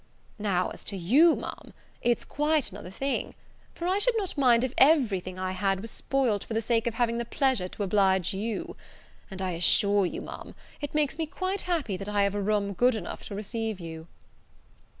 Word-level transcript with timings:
Now, 0.39 0.69
as 0.69 0.83
to 0.85 0.97
you, 0.97 1.35
Ma'am, 1.35 1.75
it's 2.01 2.25
quite 2.25 2.71
another 2.71 2.89
thing, 2.89 3.35
for 3.75 3.87
I 3.87 3.99
should 3.99 4.15
not 4.17 4.35
mind 4.35 4.63
if 4.63 4.73
every 4.79 5.19
thing 5.19 5.37
I 5.37 5.51
had 5.51 5.79
was 5.79 5.91
spoilt, 5.91 6.43
for 6.43 6.55
the 6.55 6.59
sake 6.61 6.87
of 6.87 6.95
having 6.95 7.19
the 7.19 7.23
pleasure 7.23 7.67
to 7.67 7.83
oblige 7.83 8.33
you; 8.33 8.75
and 9.29 9.43
I 9.43 9.51
assure 9.51 10.07
you, 10.07 10.23
Ma'am, 10.23 10.55
it 10.81 10.95
makes 10.95 11.19
me 11.19 11.27
quite 11.27 11.61
happy 11.69 11.97
that 11.97 12.09
I 12.09 12.23
have 12.23 12.33
a 12.33 12.41
room 12.41 12.73
good 12.73 12.95
enough 12.95 13.25
to 13.25 13.35
receive 13.35 13.79
you." 13.79 14.07